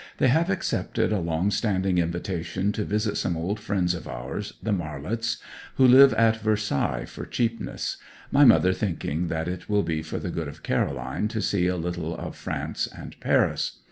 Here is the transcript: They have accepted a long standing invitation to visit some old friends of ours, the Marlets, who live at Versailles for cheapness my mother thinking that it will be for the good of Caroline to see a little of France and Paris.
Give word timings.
They 0.17 0.29
have 0.29 0.49
accepted 0.49 1.13
a 1.13 1.19
long 1.19 1.51
standing 1.51 1.99
invitation 1.99 2.71
to 2.71 2.83
visit 2.85 3.17
some 3.17 3.37
old 3.37 3.59
friends 3.59 3.93
of 3.93 4.07
ours, 4.07 4.53
the 4.59 4.71
Marlets, 4.71 5.37
who 5.75 5.87
live 5.87 6.11
at 6.15 6.37
Versailles 6.41 7.05
for 7.05 7.23
cheapness 7.23 7.97
my 8.31 8.43
mother 8.43 8.73
thinking 8.73 9.27
that 9.27 9.47
it 9.47 9.69
will 9.69 9.83
be 9.83 10.01
for 10.01 10.17
the 10.17 10.31
good 10.31 10.47
of 10.47 10.63
Caroline 10.63 11.27
to 11.27 11.39
see 11.39 11.67
a 11.67 11.77
little 11.77 12.17
of 12.17 12.35
France 12.35 12.87
and 12.87 13.15
Paris. 13.19 13.77